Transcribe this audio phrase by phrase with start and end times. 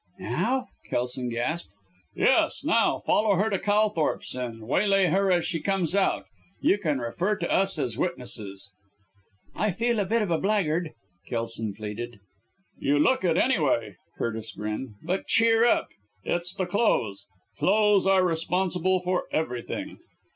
[0.19, 1.73] "Now?" Kelson gasped.
[2.15, 2.63] "Yes!
[2.63, 2.97] Now!
[3.05, 6.25] Follow her to Calthorpe's and waylay her as she comes out.
[6.59, 8.71] You can refer to us as witnesses."
[9.53, 10.93] "I feel a bit of a blackguard,"
[11.27, 12.19] Kelson pleaded.
[12.79, 14.95] "You look it, anyway," Curtis grinned.
[15.03, 15.89] "But cheer up
[16.23, 17.27] it's the clothes.
[17.59, 19.99] Clothes are responsible for everything!"